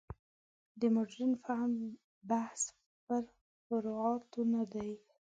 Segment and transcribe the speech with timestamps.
[0.79, 1.71] د مډرن فهم
[2.29, 2.61] بحث
[3.05, 3.23] پر
[3.65, 4.91] فروعاتو نه دی.